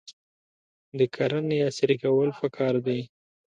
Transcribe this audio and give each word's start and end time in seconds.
د 0.97 0.99
کرنې 1.15 1.57
عصري 1.67 1.95
کول 2.03 2.29
پکار 2.39 2.75
دي. 2.85 2.99